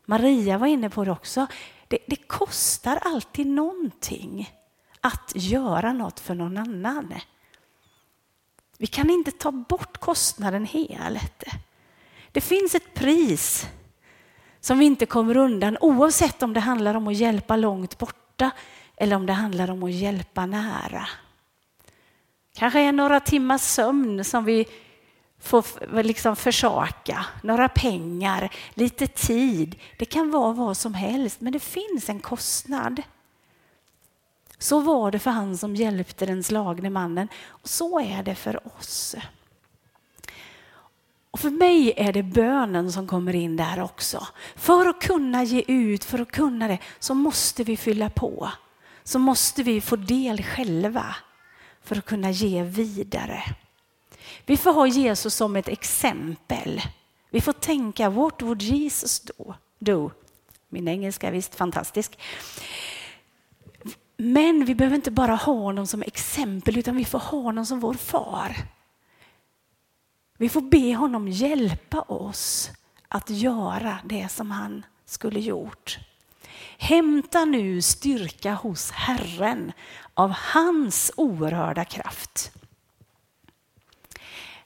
Maria 0.05 0.59
var 0.59 0.67
inne 0.67 0.91
på 0.91 1.05
det 1.05 1.11
också. 1.11 1.47
Det, 1.89 1.99
det 2.07 2.17
kostar 2.17 2.97
alltid 2.97 3.47
någonting 3.47 4.55
att 5.01 5.33
göra 5.35 5.93
något 5.93 6.21
för 6.21 6.35
någon 6.35 6.57
annan. 6.57 7.15
Vi 8.79 8.87
kan 8.87 9.11
inte 9.11 9.31
ta 9.31 9.53
bort 9.53 9.99
kostnaden 9.99 10.65
helt. 10.65 11.45
Det 12.33 12.41
finns 12.41 12.75
ett 12.75 12.95
pris 12.95 13.67
som 14.61 14.79
vi 14.79 14.85
inte 14.85 15.07
kommer 15.07 15.37
undan 15.37 15.79
oavsett 15.81 16.43
om 16.43 16.53
det 16.53 16.61
handlar 16.61 16.95
om 16.95 17.09
att 17.09 17.17
hjälpa 17.17 17.57
långt 17.57 17.99
borta 17.99 18.51
eller 18.97 19.17
om 19.17 19.27
det 19.27 19.33
handlar 19.33 19.71
om 19.71 19.83
att 19.83 19.93
hjälpa 19.93 20.47
nära. 20.47 21.09
Kanske 22.57 22.81
är 22.81 22.93
några 22.93 23.21
timmars 23.21 23.61
sömn 23.61 24.25
som 24.25 24.45
vi 24.45 24.67
får 25.41 26.03
liksom 26.03 26.37
försaka, 26.37 27.27
några 27.43 27.69
pengar, 27.69 28.51
lite 28.75 29.07
tid. 29.07 29.77
Det 29.99 30.05
kan 30.05 30.31
vara 30.31 30.53
vad 30.53 30.77
som 30.77 30.95
helst, 30.95 31.41
men 31.41 31.53
det 31.53 31.61
finns 31.61 32.09
en 32.09 32.21
kostnad. 32.21 33.03
Så 34.59 34.81
var 34.81 35.11
det 35.11 35.19
för 35.19 35.31
han 35.31 35.59
som 35.59 35.77
hjälpte 35.77 36.27
den 36.27 36.45
slagne 36.45 36.91
mannen 36.91 37.29
och 37.47 37.69
så 37.69 38.01
är 38.01 38.23
det 38.23 38.35
för 38.35 38.77
oss. 38.77 39.15
Och 41.31 41.41
för 41.41 41.51
mig 41.51 41.93
är 41.97 42.13
det 42.13 42.23
bönen 42.23 42.93
som 42.93 43.07
kommer 43.07 43.35
in 43.35 43.57
där 43.57 43.81
också. 43.81 44.27
För 44.57 44.87
att 44.87 45.01
kunna 45.01 45.45
ge 45.45 45.65
ut, 45.67 46.05
för 46.05 46.19
att 46.19 46.33
kunna 46.33 46.69
det, 46.69 46.79
så 46.99 47.15
måste 47.15 47.65
vi 47.65 47.77
fylla 47.77 48.11
på. 48.11 48.51
Så 49.05 49.19
måste 49.19 49.63
vi 49.63 49.81
få 49.81 49.97
del 49.97 50.43
själva 50.43 51.17
för 51.85 51.99
att 51.99 52.05
kunna 52.05 52.31
ge 52.31 52.63
vidare. 52.63 53.43
Vi 54.47 54.57
får 54.57 54.73
ha 54.73 54.87
Jesus 54.87 55.35
som 55.35 55.57
ett 55.57 55.69
exempel. 55.69 56.83
Vi 57.31 57.41
får 57.41 57.53
tänka, 57.53 58.11
what 58.11 58.43
would 58.43 58.63
Jesus 58.63 59.21
do? 59.21 59.55
do? 59.79 60.11
Min 60.69 60.89
engelska 60.89 61.29
är 61.29 61.33
visst 61.33 61.55
fantastisk. 61.55 62.19
Men 64.17 64.65
vi 64.65 64.75
behöver 64.75 64.97
inte 64.97 65.11
bara 65.11 65.35
ha 65.35 65.53
honom 65.53 65.87
som 65.87 66.03
exempel 66.03 66.79
utan 66.79 66.97
vi 66.97 67.05
får 67.05 67.19
ha 67.19 67.41
honom 67.41 67.67
som 67.67 67.81
vår 67.81 67.95
far. 67.95 68.57
Vi 70.39 70.49
får 70.49 70.61
be 70.61 70.95
honom 70.95 71.29
hjälpa 71.29 72.01
oss 72.01 72.71
att 73.09 73.31
göra 73.31 73.99
det 74.05 74.29
som 74.29 74.51
han 74.51 74.87
skulle 75.07 75.41
gjort. 75.41 75.99
Hämta 76.79 77.45
nu 77.45 77.83
styrka 77.83 78.55
hos 78.55 78.91
Herren 78.91 79.73
av 80.15 80.31
hans 80.31 81.13
oerhörda 81.17 81.85
kraft. 81.85 82.53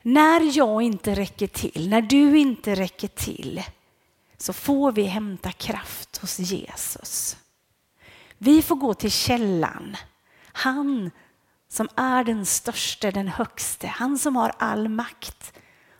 När 0.02 0.56
jag 0.56 0.82
inte 0.82 1.14
räcker 1.14 1.46
till, 1.46 1.88
när 1.88 2.02
du 2.02 2.38
inte 2.38 2.74
räcker 2.74 3.08
till, 3.08 3.62
så 4.36 4.52
får 4.52 4.92
vi 4.92 5.02
hämta 5.02 5.52
kraft 5.52 6.16
hos 6.16 6.38
Jesus. 6.38 7.36
Vi 8.38 8.62
får 8.62 8.76
gå 8.76 8.94
till 8.94 9.10
källan. 9.10 9.96
Han 10.52 11.10
som 11.68 11.88
är 11.96 12.24
den 12.24 12.46
största, 12.46 13.10
den 13.10 13.28
högste, 13.28 13.86
han 13.86 14.18
som 14.18 14.36
har 14.36 14.52
all 14.58 14.88
makt. 14.88 15.52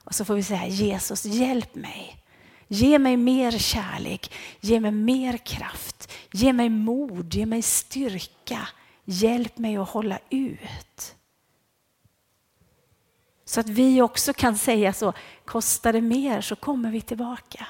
Och 0.04 0.14
så 0.14 0.24
får 0.24 0.34
vi 0.34 0.42
säga 0.42 0.66
Jesus, 0.66 1.24
hjälp 1.24 1.74
mig. 1.74 2.24
Ge 2.68 2.98
mig 2.98 3.16
mer 3.16 3.58
kärlek, 3.58 4.32
ge 4.60 4.80
mig 4.80 4.90
mer 4.90 5.36
kraft, 5.36 6.12
ge 6.32 6.52
mig 6.52 6.68
mod, 6.68 7.34
ge 7.34 7.46
mig 7.46 7.62
styrka 7.62 8.68
Hjälp 9.10 9.58
mig 9.58 9.76
att 9.76 9.88
hålla 9.88 10.18
ut. 10.30 11.14
Så 13.44 13.60
att 13.60 13.68
vi 13.68 14.02
också 14.02 14.32
kan 14.32 14.58
säga 14.58 14.92
så, 14.92 15.12
kostar 15.44 15.92
det 15.92 16.00
mer 16.00 16.40
så 16.40 16.56
kommer 16.56 16.90
vi 16.90 17.00
tillbaka. 17.00 17.66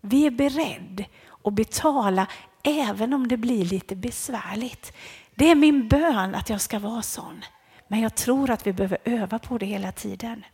Vi 0.00 0.26
är 0.26 0.30
beredda 0.30 1.04
att 1.44 1.52
betala 1.52 2.26
även 2.62 3.12
om 3.12 3.28
det 3.28 3.36
blir 3.36 3.64
lite 3.64 3.96
besvärligt. 3.96 4.92
Det 5.34 5.50
är 5.50 5.54
min 5.54 5.88
bön 5.88 6.34
att 6.34 6.50
jag 6.50 6.60
ska 6.60 6.78
vara 6.78 7.02
sån. 7.02 7.44
Men 7.88 8.00
jag 8.00 8.14
tror 8.14 8.50
att 8.50 8.66
vi 8.66 8.72
behöver 8.72 8.98
öva 9.04 9.38
på 9.38 9.58
det 9.58 9.66
hela 9.66 9.92
tiden. 9.92 10.44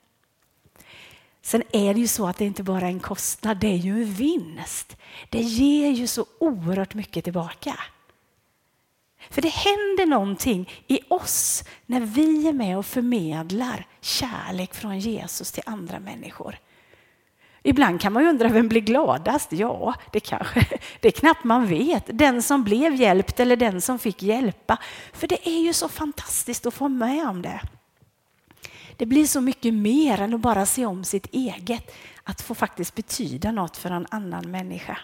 Sen 1.43 1.63
är 1.73 1.95
det 1.95 2.01
ju 2.01 2.09
så 2.09 2.27
att 2.27 2.37
det 2.37 2.45
inte 2.45 2.63
bara 2.63 2.87
är 2.87 2.91
en 2.91 3.01
kostnad, 3.01 3.59
det 3.59 3.67
är 3.67 3.77
ju 3.77 4.03
en 4.03 4.13
vinst. 4.13 4.97
Det 5.29 5.41
ger 5.41 5.91
ju 5.91 6.07
så 6.07 6.27
oerhört 6.41 6.95
mycket 6.95 7.25
tillbaka. 7.25 7.75
För 9.31 9.43
det 9.43 9.49
händer 9.49 10.07
någonting 10.07 10.71
i 10.87 11.01
oss 11.09 11.65
när 11.87 12.01
vi 12.01 12.49
är 12.49 12.53
med 12.53 12.79
och 12.79 12.87
förmedlar 12.87 13.87
kärlek 14.01 14.75
från 14.75 14.99
Jesus 14.99 15.53
till 15.53 15.63
andra 15.67 15.99
människor. 15.99 16.59
Ibland 17.63 18.01
kan 18.01 18.13
man 18.13 18.23
ju 18.23 18.29
undra 18.29 18.49
vem 18.49 18.69
blir 18.69 18.81
gladast? 18.81 19.53
Ja, 19.53 19.95
det 20.13 20.21
kanske 20.21 20.67
det 21.01 21.09
är 21.09 21.13
knappt 21.13 21.45
man 21.45 21.67
vet. 21.67 22.05
Den 22.07 22.43
som 22.43 22.65
blev 22.65 22.95
hjälpt 22.95 23.41
eller 23.41 23.57
den 23.57 23.81
som 23.81 23.99
fick 23.99 24.23
hjälpa. 24.23 24.79
För 25.13 25.27
det 25.27 25.49
är 25.49 25.61
ju 25.61 25.73
så 25.73 25.89
fantastiskt 25.89 26.67
att 26.67 26.75
få 26.75 26.89
med 26.89 27.29
om 27.29 27.43
det. 27.43 27.61
Det 28.97 29.07
blir 29.07 29.27
så 29.27 29.41
mycket 29.41 29.75
mer 29.75 30.21
än 30.21 30.35
att 30.35 30.41
bara 30.41 30.67
se 30.67 30.87
om 30.87 31.05
sitt 31.05 31.27
eget. 31.35 31.95
Att 32.25 32.43
få 32.43 32.55
faktiskt 32.55 32.95
betyda 32.95 33.53
något 33.53 33.77
för 33.77 33.91
en 33.91 34.07
annan 34.11 34.51
människa. 34.51 34.99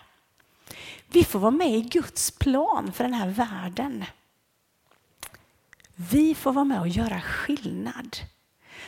Vi 1.08 1.25
får 1.25 1.38
vara 1.38 1.50
med 1.50 1.76
i 1.76 1.80
Guds 1.80 2.30
plan 2.30 2.92
för 2.92 3.04
den 3.04 3.14
här 3.14 3.28
världen. 3.28 4.04
Vi 5.94 6.34
får 6.34 6.52
vara 6.52 6.64
med 6.64 6.80
och 6.80 6.88
göra 6.88 7.20
skillnad. 7.20 8.16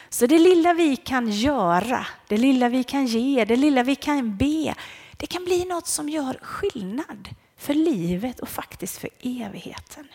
Så 0.08 0.26
det 0.26 0.38
lilla 0.38 0.72
vi 0.72 0.96
kan 0.96 1.30
göra, 1.30 2.06
det 2.28 2.36
lilla 2.36 2.68
vi 2.68 2.84
kan 2.84 3.06
ge, 3.06 3.44
det 3.44 3.56
lilla 3.56 3.82
vi 3.82 3.94
kan 3.94 4.36
be, 4.36 4.74
det 5.16 5.26
kan 5.26 5.44
bli 5.44 5.64
något 5.64 5.86
som 5.86 6.08
gör 6.08 6.38
skillnad 6.42 7.28
för 7.56 7.74
livet 7.74 8.40
och 8.40 8.48
faktiskt 8.48 8.98
för 8.98 9.10
evigheten. 9.20 10.08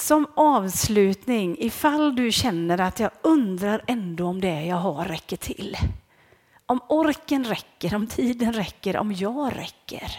Som 0.00 0.26
avslutning, 0.34 1.56
ifall 1.58 2.16
du 2.16 2.32
känner 2.32 2.80
att 2.80 3.00
jag 3.00 3.10
undrar 3.22 3.84
ändå 3.86 4.26
om 4.26 4.40
det 4.40 4.64
jag 4.64 4.76
har 4.76 5.04
räcker 5.04 5.36
till. 5.36 5.76
Om 6.66 6.80
orken 6.88 7.44
räcker, 7.44 7.94
om 7.94 8.06
tiden 8.06 8.52
räcker, 8.52 8.96
om 8.96 9.12
jag 9.12 9.56
räcker. 9.56 10.18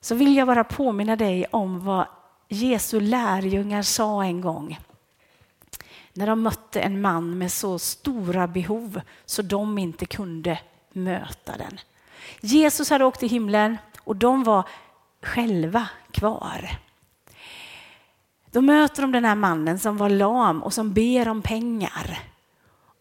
Så 0.00 0.14
vill 0.14 0.36
jag 0.36 0.46
bara 0.46 0.64
påminna 0.64 1.16
dig 1.16 1.46
om 1.50 1.84
vad 1.84 2.06
Jesu 2.48 3.00
lärjungar 3.00 3.82
sa 3.82 4.24
en 4.24 4.40
gång. 4.40 4.78
När 6.12 6.26
de 6.26 6.42
mötte 6.42 6.80
en 6.80 7.00
man 7.00 7.38
med 7.38 7.52
så 7.52 7.78
stora 7.78 8.46
behov 8.46 9.00
så 9.26 9.42
de 9.42 9.78
inte 9.78 10.06
kunde 10.06 10.58
möta 10.92 11.56
den. 11.56 11.80
Jesus 12.40 12.90
hade 12.90 13.04
åkt 13.04 13.20
till 13.20 13.30
himlen 13.30 13.78
och 14.04 14.16
de 14.16 14.44
var 14.44 14.68
själva 15.22 15.88
kvar. 16.10 16.83
Då 18.54 18.60
möter 18.60 19.02
de 19.02 19.12
den 19.12 19.24
här 19.24 19.34
mannen 19.34 19.78
som 19.78 19.96
var 19.96 20.08
lam 20.08 20.62
och 20.62 20.74
som 20.74 20.92
ber 20.92 21.28
om 21.28 21.42
pengar. 21.42 22.18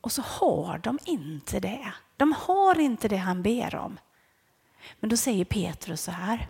Och 0.01 0.12
så 0.12 0.22
har 0.22 0.77
de 0.77 1.00
inte 1.05 1.60
det. 1.60 1.93
De 2.17 2.33
har 2.33 2.79
inte 2.79 3.07
det 3.07 3.17
han 3.17 3.41
ber 3.41 3.75
om. 3.75 4.00
Men 5.00 5.10
då 5.10 5.17
säger 5.17 5.45
Petrus 5.45 6.01
så 6.01 6.12
här. 6.12 6.47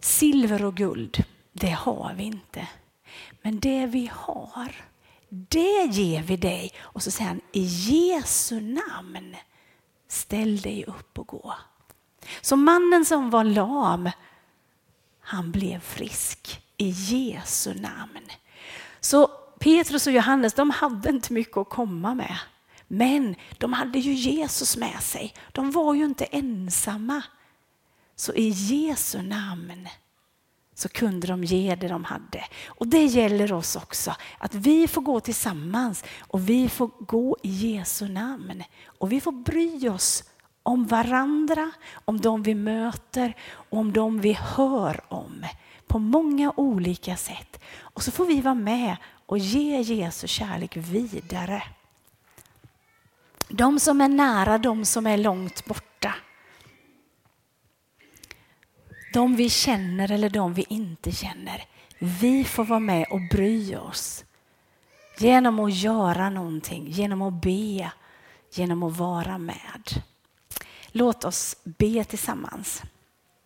Silver 0.00 0.64
och 0.64 0.74
guld, 0.74 1.24
det 1.52 1.70
har 1.70 2.14
vi 2.16 2.24
inte. 2.24 2.68
Men 3.42 3.60
det 3.60 3.86
vi 3.86 4.10
har, 4.14 4.84
det 5.28 5.84
ger 5.84 6.22
vi 6.22 6.36
dig. 6.36 6.72
Och 6.78 7.02
så 7.02 7.10
säger 7.10 7.28
han, 7.28 7.40
i 7.52 7.62
Jesu 7.62 8.60
namn, 8.60 9.36
ställ 10.08 10.60
dig 10.60 10.84
upp 10.84 11.18
och 11.18 11.26
gå. 11.26 11.54
Så 12.40 12.56
mannen 12.56 13.04
som 13.04 13.30
var 13.30 13.44
lam, 13.44 14.10
han 15.20 15.52
blev 15.52 15.80
frisk 15.80 16.62
i 16.76 16.88
Jesu 16.88 17.74
namn. 17.74 18.26
Så 19.00 19.26
Petrus 19.58 20.06
och 20.06 20.12
Johannes 20.12 20.54
de 20.54 20.70
hade 20.70 21.10
inte 21.10 21.32
mycket 21.32 21.56
att 21.56 21.68
komma 21.68 22.14
med. 22.14 22.36
Men 22.88 23.34
de 23.58 23.72
hade 23.72 23.98
ju 23.98 24.12
Jesus 24.12 24.76
med 24.76 25.00
sig. 25.02 25.34
De 25.52 25.70
var 25.70 25.94
ju 25.94 26.04
inte 26.04 26.24
ensamma. 26.24 27.22
Så 28.16 28.32
i 28.34 28.48
Jesu 28.48 29.22
namn 29.22 29.88
så 30.74 30.88
kunde 30.88 31.26
de 31.26 31.44
ge 31.44 31.74
det 31.74 31.88
de 31.88 32.04
hade. 32.04 32.44
Och 32.66 32.86
det 32.86 33.04
gäller 33.04 33.52
oss 33.52 33.76
också, 33.76 34.14
att 34.38 34.54
vi 34.54 34.88
får 34.88 35.02
gå 35.02 35.20
tillsammans 35.20 36.04
och 36.20 36.48
vi 36.48 36.68
får 36.68 36.90
gå 36.98 37.36
i 37.42 37.48
Jesu 37.48 38.08
namn. 38.08 38.64
Och 38.98 39.12
vi 39.12 39.20
får 39.20 39.32
bry 39.32 39.88
oss 39.88 40.24
om 40.62 40.86
varandra, 40.86 41.70
om 42.04 42.20
de 42.20 42.42
vi 42.42 42.54
möter 42.54 43.36
och 43.70 43.78
om 43.78 43.92
de 43.92 44.20
vi 44.20 44.32
hör 44.32 45.00
om 45.08 45.25
på 45.96 46.00
många 46.00 46.52
olika 46.56 47.16
sätt. 47.16 47.60
Och 47.80 48.02
så 48.02 48.10
får 48.10 48.26
vi 48.26 48.40
vara 48.40 48.54
med 48.54 48.96
och 49.26 49.38
ge 49.38 49.80
Jesu 49.80 50.26
kärlek 50.26 50.76
vidare. 50.76 51.62
De 53.48 53.80
som 53.80 54.00
är 54.00 54.08
nära, 54.08 54.58
de 54.58 54.84
som 54.84 55.06
är 55.06 55.16
långt 55.16 55.64
borta. 55.66 56.14
De 59.12 59.36
vi 59.36 59.50
känner 59.50 60.12
eller 60.12 60.30
de 60.30 60.54
vi 60.54 60.66
inte 60.68 61.12
känner. 61.12 61.64
Vi 61.98 62.44
får 62.44 62.64
vara 62.64 62.80
med 62.80 63.06
och 63.10 63.20
bry 63.30 63.76
oss. 63.76 64.24
Genom 65.18 65.60
att 65.60 65.74
göra 65.74 66.30
någonting, 66.30 66.86
genom 66.88 67.22
att 67.22 67.42
be, 67.42 67.90
genom 68.52 68.82
att 68.82 68.96
vara 68.96 69.38
med. 69.38 70.02
Låt 70.92 71.24
oss 71.24 71.56
be 71.64 72.04
tillsammans. 72.04 72.82